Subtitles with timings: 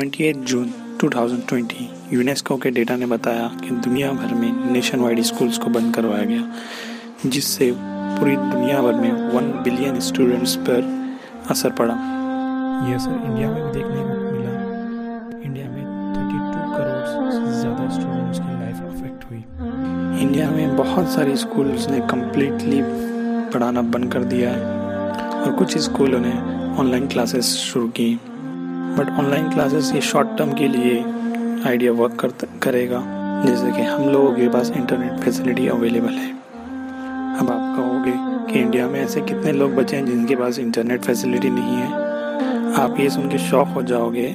[0.00, 0.68] 28 जून
[1.00, 5.94] 2020 UNESCO के data ने बताया कि दुनिया भर में नेशन वाइड स्कूल्स को बंद
[5.94, 10.88] करवाया गया जिससे पूरी दुनिया भर में वन बिलियन स्टूडेंट्स पर
[11.50, 11.94] असर पड़ा।
[12.88, 17.04] यह असर इंडिया में भी देखने को मिला। इंडिया में 32 करोड़
[17.34, 19.42] से ज़्यादा स्टूडेंट्स की लाइफ अफेक्ट हुई।
[20.22, 22.80] इंडिया में बहुत सारे स्कूल्स ने कम्प्लीटली
[23.52, 26.34] पढ़ाना बंद कर दिया है और कुछ स्कूलों ने
[26.80, 28.10] ऑनलाइन क्लासेस शुरू की
[28.98, 30.98] बट ऑनलाइन क्लासेस ये शॉर्ट टर्म के लिए
[31.66, 32.28] आइडिया वर्क कर,
[32.62, 33.02] करेगा।
[33.46, 36.30] जैसे कि हम लोगों के पास इंटरनेट फैसिलिटी अवेलेबल है।
[37.40, 38.12] अब आप कहोगे
[38.52, 42.08] कि इंडिया में ऐसे कितने लोग बचे हैं जिनके पास इंटरनेट फैसिलिटी नहीं है?
[42.74, 44.34] आप ये सुन के शौक हो जाओगे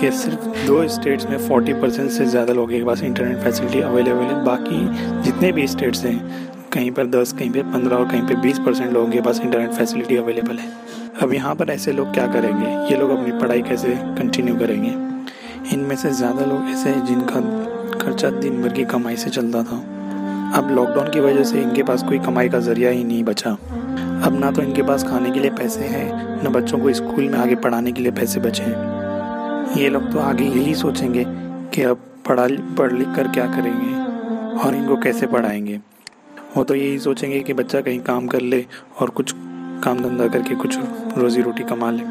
[0.00, 4.22] कि सिर्फ़ दो स्टेट्स में 40 परसेंट से ज़्यादा लोगों के पास इंटरनेट फैसिलिटी अवेलेबल
[4.24, 6.18] है। बाकी जितने भी स्टेट्स हैं,
[6.72, 9.70] कहीं पर 10 कहीं पर 15 और कहीं पर 20 परसेंट लोगों के पास इंटरनेट
[9.70, 10.68] फैसिलिटी अवेलेबल है।
[11.22, 12.66] अब यहाँ पर ऐसे लोग क्या करेंगे?
[12.90, 13.88] ये लोग अपनी पढ़ाई कैसे
[14.18, 14.90] कंटिन्यू करेंगे?
[15.74, 17.40] इनमें से ज़्यादा लोग ऐसे हैं जिनका
[17.98, 19.76] खर्चा दिन भर की कमाई से चलता था।
[20.58, 23.50] अब लॉकडाउन की वजह से इनके पास कोई कमाई का ज़रिया ही नहीं बचा।
[24.26, 27.38] अब ना तो इनके पास खाने के लिए पैसे हैं, न बच्चों को स्कूल में
[27.38, 31.24] आगे पढ़ाने के लिए पैसे बचे हैं। ये लोग तो आगे यही सोचेंगे
[31.74, 32.46] कि अब पढ़ा
[32.78, 33.94] पढ़ लिख कर क्या करेंगे
[34.60, 35.80] और इनको कैसे पढ़ाएँगे?
[36.56, 38.64] वो तो यही सोचेंगे कि बच्चा कहीं काम कर ले
[39.00, 39.34] और कुछ
[39.80, 40.78] काम धंधा करके कुछ
[41.18, 42.04] रोज़ी रोटी कमा लें।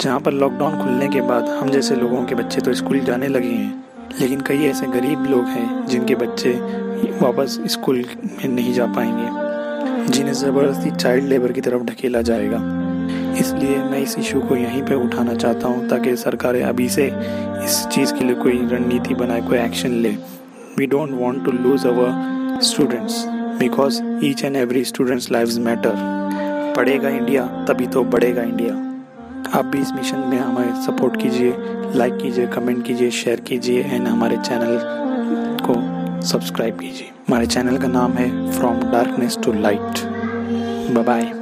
[0.00, 3.48] जहाँ पर लॉकडाउन खुलने के बाद हम जैसे लोगों के बच्चे तो स्कूल जाने लगे
[3.48, 3.84] हैं,
[4.20, 6.52] लेकिन कई ऐसे गरीब लोग हैं जिनके बच्चे
[7.22, 12.60] वापस स्कूल में नहीं जा पाएँगे, जिन्हें ज़बरदस्ती चाइल्ड लेबर की तरफ़ ढकेला जाएगा।
[13.40, 17.06] इसलिए मैं इस इशू को यहीं पे उठाना चाहता हूँ ताकि सरकारें अभी से
[17.64, 20.16] इस चीज़ के लिए कोई रणनीति बनाए, कोई एक्शन ले।
[20.78, 23.24] We don't want to lose our students
[23.58, 25.92] because each and every students live matter
[26.76, 28.74] पढ़ेगा इंडिया तभी तो बढ़ेगा इंडिया
[29.58, 31.54] आप भी इस मिशन में हमें सपोर्ट कीजिए
[31.94, 34.78] लाइक कीजिए कमेंट कीजिए शेयर कीजिए एंड हमारे चैनल
[35.68, 35.74] को
[36.26, 37.10] सब्सक्राइब कीजिए.
[37.28, 39.98] हमारे चैनल का नाम है from darkness to light
[41.06, 41.32] bye